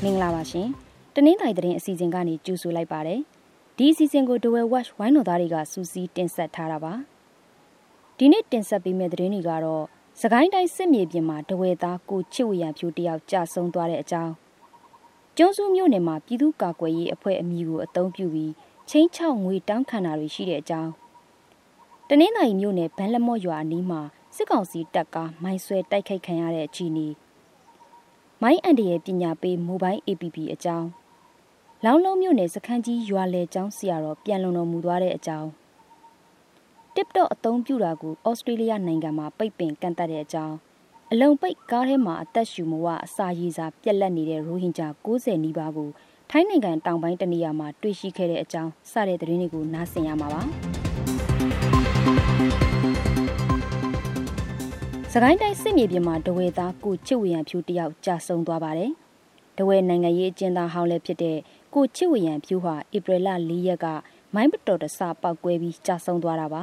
[0.00, 0.68] ္ဂလာပါရှင်
[1.14, 3.20] တနင်္သာရီသတင်းအစီအစဉ်ကနေကြိုဆိုလိုက်ပါတယ်
[3.76, 6.92] ဒီအစီအစဉ်ကိုဒဝဲ watch ဝိုင်းတော်သားတွေကစူးစီးတင်ဆက်ထားတာပါ
[8.18, 9.84] ဒီနေ့တင်ဆက်ပေးမယ့်သတင်းတွေကတော့
[10.20, 14.32] စကိုင်းတိုင်းစစ်မြေပြင်မှာဒဝဲသားကိုချစ်ဝရံဖြူတယောက်ကြာဆုံးသွားတဲ့အကြောင်း
[15.36, 18.52] ကျွန်းစုမြို့နယ်မှာပြည်သူ့ကာကွယ်ရေးအဖွဲ့အမည်ကိုအသုံးပြုပြီး
[18.88, 20.90] ချင်းချောက်ငွေတောင်းခံတာတွေရှိတဲ့အကြောင်း
[22.08, 24.00] တနင်္သာရီမြို့နယ်ဗန်လမော့ရွာအနီးမှာ
[24.36, 27.08] စစ်ကောင်စီတပ်ကမိုင်းဆွဲတိုက်ခိုက်ခံရတဲ့အခြေအနေ
[28.42, 30.88] မိုင်းအန်တရဲ့ပညာပေးမိုဘိုင်း APP အကြောင်း
[31.84, 35.48] လောင်းလုံးမြို့နယ်စခန်းကြီးရွာလေကျောင်းဆရာတော်ပြန်လုံတော်မူသွားတဲ့အကြောင်း
[36.94, 40.56] TikTok အသုံးပြုတာကိုဩစတြေးလျနိုင်ငံမှာပိတ်ပင်ကန့်သတ်တဲ့အကြောင်း
[41.12, 45.88] အလုံပိတ်ကားထဲမှာအသက်ရှူမဝအစာရည်စာပြက်လက်နေတဲ့ရိုဟင်ဂျာ90နီးပါးကို
[46.30, 50.46] ထိုင်းနိုင်ငံတောင်ပိုင်းတနေရာမှာတွေ့ရှိခဲ့တဲ့အကြောင်းစတဲ့သတင်းတွေကိုနားဆင်ရမှာပါစ
[55.18, 58.92] ကိုင်းတိုင်းစစ်မြေပြင်မှာဒဝဲသားကိုချစ်ဝရံဖြူတယောက်ကြာဆုံးသွားပါတယ်။
[59.58, 61.38] ဒဝဲနိုင်ငံရေးအကျဉ်းသားဟောင်းလည်းဖြစ်တဲ့
[61.74, 63.86] ကိုချစ်ဝရံဖြူဟာဧပြီလ၄ရက်က
[64.34, 66.62] မိုင်းပတော်တဆပောက်ကွဲပြီးကြာဆုံးသွားတာပါ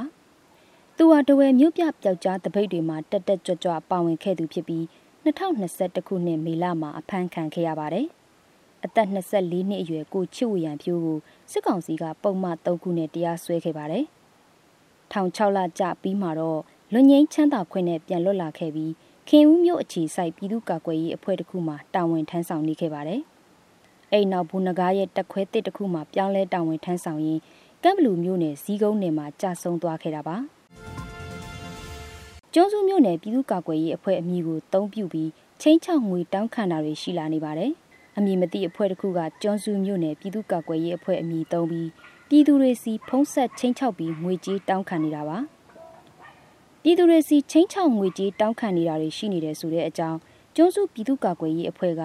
[0.98, 4.84] ။သူဟာဒဝဲမြို့ပြပျောက်ကြားတပိတ်တွေမှာတက်တက်ကြွကြွပါဝင်ခဲ့သူဖြစ်ပြီး
[5.26, 8.08] 2021ခုနှစ်မေလမှာအဖမ်းခံခဲ့ရပါတယ်။
[8.86, 11.18] အသက်24နှစ်အရွယ်ကိုချစ်ဝရံဖြူကို
[11.52, 14.06] စစ်ကောင်စီကပုံမှန်3ခုနဲ့တရားစွဲခဲ့ပါတယ်။
[15.12, 16.62] ထောင်6လကြာပြီးမှတော့
[16.96, 18.92] လွန်ငင်းချမ်းသာခွင့်နဲ့ပြန်လွတ်လာခဲ့ပြီး
[19.30, 23.22] ခင်ဦးမြို့အခြေစိုက်ပြည်သူ့ကာကွယ်ရေးအဖွဲ့တစ်ခုမှတာဝန်ထမ်းဆောင်နေခဲ့ပါတယ်။
[24.12, 27.42] အဲ့နောက်ဘူနဂါရဲ့တက်ခွဲတစ်တစ်ခုမှပြောင်းလဲတာဝန်ထမ်းဆောင်ရင်း
[27.84, 30.36] ကမ်ဘလူမြို့နယ်ဇီးကုန်းနယ်မှာကြာဆုံးသွားခဲ့တာပါ။
[32.54, 35.30] ကျွန်းစုမြို့နယ်ပြည်သူ့ကာကွယ်ရေးအဖွဲ့အမည်ကိုတုံးပြပြီး
[35.62, 37.72] ချင်းချောက်ငွေတောင်းခံတာတွေရှိလာနေပါတယ်။
[38.18, 41.90] အမည်မသိအဖွဲ့တစ်ခုကကျွန်းစုမြို့နယ်ပြည်သူ့ကာကွယ်ရေးအဖွဲ့အမည်တုံးပြီး
[42.30, 45.40] ပြည်သူတွေစီဖုံးဆက်ချင်းချောက်ပြီးငွေကြေးတောင်းခံနေတာပါ။
[46.86, 50.18] ပြည်သူတွေစီချင်းချောက်ငွေကြေးတောင်းခံနေတာတွေရှိနေတယ်ဆိုတဲ့အကြောင်း
[50.56, 52.04] ကျွန်းစုပြည်သူ့ကာကွယ်ရေးအဖွဲ့က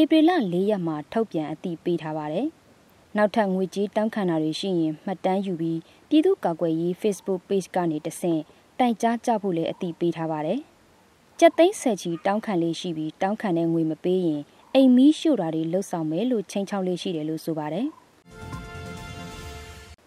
[0.00, 2.46] ဧပြီလ၄ရက်မှာထုတ်ပြန်အသိပေးထားပါတယ်။
[3.16, 8.40] နောက်ထပ်ငွေကြေးတောင်းခံတာတွေရှိရင်မှတ်တမ်းယူပြီးပြည်သူ့ကာကွယ်ရေး Facebook Page ကနေတဆင့်
[8.78, 10.58] တိုင်ကြားကြဖို့လည်းအသိပေးထားပါတယ်။
[11.38, 14.42] ကြက်သိန်းဆယ်ချီတောင်းခံလေးရှိပြီးတောင်းခံတဲ့ငွေမပေးရင်
[14.74, 17.88] အိမ်မီးရှို့တာတွေလှုပ်ဆောင်မယ်လို့ချိန်ချောက်လေးရှိတယ်လို့ဆိုပါတယ်။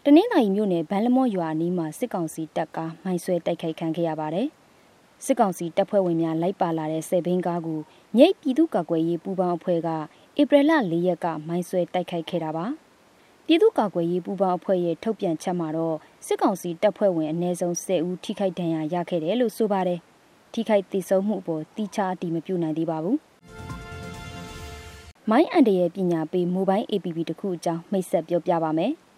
[0.05, 4.47] နင်္သာရီမြို့နယ်ဗန်လမော့ရွာအနီးမှာစစ်ကောင်စီတပ်ကားမိုင်းဆွဲတိုက်ခိုက်ခံခဲ့ရပါတယ်။
[5.25, 7.79] စစ်ကောင်စီတပ်ဖွဲ့ဝင်များလိုက်ပါလာတဲ့ဆယ်ဘင်းကားကို
[8.15, 9.89] မြိတ်ပြည်သူ့ကာကွယ်ရေးပူးပေါင်းအဖွဲ့က
[10.39, 12.65] ဧပြီလ၄ရက်ကမိုင်းဆွဲတိုက်ခိုက်ခဲ့တာပါ။
[13.45, 19.99] ပြည်သူ့ကာကွယ်ရေးပူးပေါင်းအဖွဲ့ရဲ့ထုတ်ပြန်ချက်မှာတော့စစ်ကောင်စီတပ်ဖွဲ့ဝင်အနည်းဆုံး10ဦးထိခိုက်ဒဏ်ရာရခဲ့တယ်လို့ဆိုပါတယ်။
[20.53, 23.17] ထိခိုက်ဒေဆုံးမှုအပေါ်တိကျအတည်မပြုနိုင်သေးပါဘူး။
[25.29, 28.93] မိုင်းအန်တရဲ့ပညာပေးမိုဘိုင်း APP တခုအကြောင်းမိတ်ဆက်ပြောပြပါမယ်။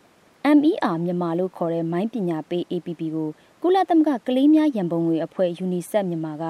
[0.43, 3.29] MER မြန်မာလို့ခေါ်တဲ့မိုင်းပညာပေး APP ကို
[3.61, 6.43] ကုလသမဂ္ဂကလေးများရန်ပုံငွေအဖွဲ့ UNICEF မြန်မာက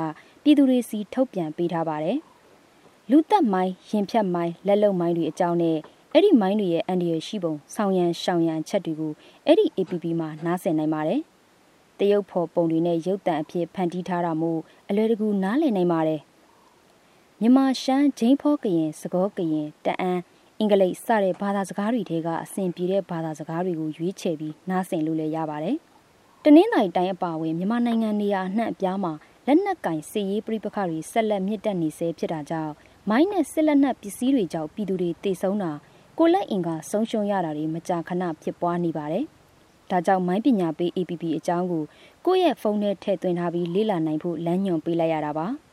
[0.44, 2.18] ပြည်သူတွေစီထုတ်ပြန်ပေးထားပါတယ်။
[3.10, 5.78] လူသက်မိုင်းရင်ဖြတ်မိုင်းလက်လုံမိုင်းတွေအကြောင်းနဲ့
[6.14, 9.14] အဲ့ဒီမိုင်းတွေရဲ့အန်ဒီရရှိပုံဆောင်းရန်ရှောင်ရန်ချက်တွေကို
[9.46, 11.22] အဲ့ဒီ APP မှာနားဆင်နိုင်ပါတယ်။
[12.00, 14.60] တရုတ်ဖော်ပုံတွေနဲ့ရုပ်တံအဖြစ်ဖန်တီးထားတာမို့
[14.90, 16.22] အလွယ်တကူနားလည်နိုင်ပါတယ်။
[17.42, 20.22] မြန်မာရှမ်းဂျိန်းဖောကရင်စကောကရင်တအန်း
[20.64, 25.78] အင်္ဂလိပ်စတဲ့ဘာသာစကားတွေထဲကအဆင်ပြေတဲ့ဘာသာစကားတွေကိုရွေးချယ်ပြီးနားဆင်လို့လည်းရပါတယ်။
[26.44, 29.14] တနင်္သာရီတိုင်းအပါအဝင်မြန်မာနိုင်ငံနေရာအနှံ့အပြားမှာ
[29.48, 32.74] လက်နက်ကင်စစ်ရေးပြိပခါတွေဆက်လက်မြင့်တက်နေဆဲဖြစ်တာကြောင့်
[33.10, 35.72] မိုင်းနဲ့စစ်လက်နက်ပစ္စည်းတွေကြောင့်ပြည်သူတွေတေဆုံးတာ
[36.20, 39.26] ကိုလက်အင်ကဆုံးရှုံးရတာတွေမကြာခဏဖြစ်ပွားနေပါတယ်။
[39.92, 41.84] ဒါကြောင့်မိုင်းပညာပေး APP အကြောင်းကို
[42.26, 45.48] ကိုယ့်ရဲ့ဖုန်းထဲထည့်သွင်းထားပြီးလေ့လာနိုင်ဖို့လမ်းညွှန်ပေးလိုက်ရတာပါ။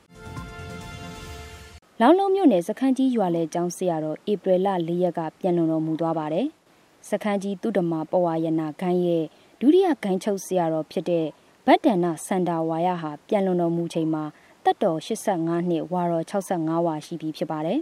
[2.03, 6.47] လောင်းလုံးမြို့နယ်စခန်းကြီးရွာလေကျောင်းဆရာတော်ဧပြီလ၄ရက်ကပြန်လွန်တော်မူသွားပါတယ်။
[7.09, 9.25] စခန်းကြီးသူတမပဝါယနာခန်းရဲ့
[9.61, 11.27] ဒုတိယဂိုင်းချုပ်ဆရာတော်ဖြစ်တဲ့
[11.67, 14.25] ဗတ်တန္နစန္ဒာဝါယဟာပြန်လွန်တော်မူချိန်မှာ
[14.65, 17.79] တက်တော်85နှစ်ဝါတော်65ဝါရှိပြီဖြစ်ပါတယ်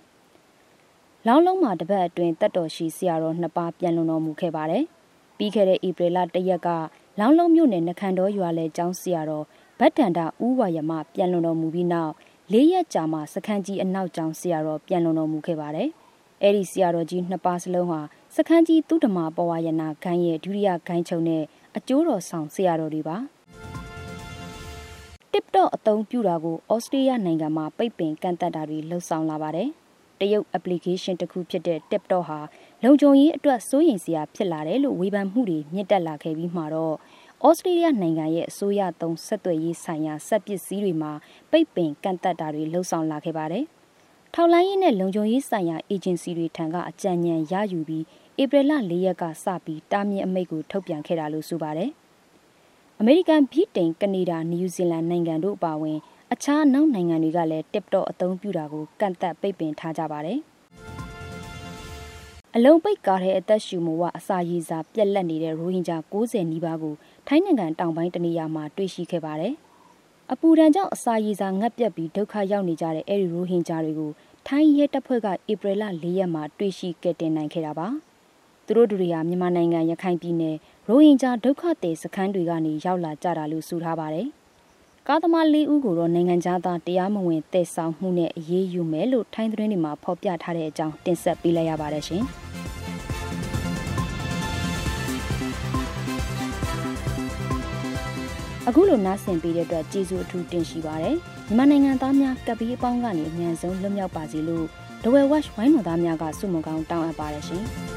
[1.26, 4.84] ။လောင်းလုံးမှာတပတ်အတွင်းတက်တော်ရှိဆရာတော်နှစ်ပါးပြန်လွန်တော်မူခဲ့ပါတယ်။
[5.38, 6.68] ပြီးခဲ့တဲ့ဧပြီလ၁ရက်က
[7.18, 9.44] လောင်းလုံးမြို့နယ်နခန်တော်ရွာလေကျောင်းဆရာတော်
[9.78, 12.14] ဗတ်တန္ဒဦးဝါယမပြန်လွန်တော်မူပြီးနောက်
[12.52, 15.88] လေးရက်ကြာမှစခန်းကြီးအနောက်ကျောင်းဆရာတော်ပြန်လွန်တော်မူခဲ့ပါတယ်။
[16.42, 18.00] အဲဒီဆရာတော်ကြီးနှစ်ပါးစလုံးဟာ
[18.36, 21.42] စခန်းကြီးသုဓမာပဝါယနာဂိုင်းရဲ့ဒုတိယဂိုင်းချုပ်နဲ့
[21.76, 23.16] အကျိုးတော်ဆောင်ဆရာတော်တွေပါ။
[25.32, 29.68] TikTok အသုံးပြုတာကိုဩစတြေးလျနိုင်ငံမှာပိတ်ပင်ကန့်သတ်တာတွေလှုံ့ဆော်လာပါတယ်။
[30.20, 32.38] တရုတ် application တစ်ခုဖြစ်တဲ့ TikTok ဟာ
[32.84, 36.96] လုံခြုံရေးအတွက်စိုးရိမ်စရာဖြစ်လာတယ်လို့ဝေဖန်မှုတွေမြင့်တက်လာခဲ့ပြီးမှတော့
[37.44, 41.12] ဩစတြေးလျနိုင်ငံရဲ့အစိုးရသုံးဆက်သွယ်ရေးဆိုင်ရာစက်ပစ္စည်းတွေမှာ
[41.50, 43.64] ပိတ်ပင်ကန့်သတ်တာတွေလှုံ့ဆော်လာခဲ့ပါတယ်။
[44.34, 48.04] ထောက်လိုင်းရေးနဲ့လုံခြုံရေးဆိုင်ရာအေဂျင်စီတွေထံကအကြံဉာဏ်ရယူပြီး
[48.42, 51.90] ဧပြီလ၄ရက်ကစပြီးတားမြစ်အမိန့်ကိုထုတ်ပြန်ခဲ့တာလို့ဆိုပါတယ်။
[53.00, 55.98] အမေရိကန်ဗြိတိန်ကနေဒါနယူးဇီလန်နိုင်ငံတို့အပါအဝင်
[56.32, 60.40] အခြားနောက်နိုင်ငံတွေကလည်း TikTok အသုံးပြုတာကိုကန့်သတ်ပိတ်ပင်ထားကြပါတယ်။
[62.58, 66.94] အလုံးပိတ်ကားတဲ့အသက်ရှူမဝအစာရည်စာပြက်လက်နေတဲ့ရိုဟင်ဂျာ90နီးပါးကို
[67.26, 69.54] ထိုင်းနိုင်ငံတောင်ပိုင်းတနေရာမှာတွေ့ရှိခဲ့ပါတယ်။
[70.32, 74.10] အပူဒဏ်ကြောင့်အစာရည်စာငတ်ပြတ်ပြီးဒုက္ခရောက်နေကြတဲ့အဲဒီရိုဟင်ဂျာတွေကို
[74.46, 77.88] ထိုင်းရဲတပ်ဖွဲ့ကဧပြီလ၄ရက်မှာတွေ့ရှိကယ်တင်နိုင်ခဲ့တာပါ။
[78.66, 80.56] သူတို့တွေဟာမြန်မာနိုင်ငံရခိုင်ပြည်နယ်
[80.88, 84.28] ရိုဟင်ဂျာဒုက္ခသည်စခန်းတွေကနေရောက်လာကြတာလို့ဆိုထားပါတယ်။
[85.08, 92.24] ကားသမား၄ဦးကိုတော့နိုင်ငံသားတရားမဝင်တည်ဆောင်မှုနဲ့အရေးယူမယ်လို့ထိုင်းသတင်းတွေမှာဖော်ပြထားတဲ့အကြောင်းတင်ဆက်ပေးလိုက်ရပါတယ်ရှင်။
[98.68, 101.16] အခုလိုနားဆင်ပေးတဲ့အတွက်ကျေးဇူးအထူးတင်ရှိပါတယ်
[101.46, 104.66] မြန်မာနိုင်ငံသားများကပ်ပြီးအပေါင်းကနေအမြန်ဆုံးလွတ်မြောက်ပါစေလို့
[105.04, 107.64] ဒဝဲဝက်ဝိုင်းတော်သားများကဆုမွန်ကောင်းတောင်းအပ်ပါတယ်ရှင်။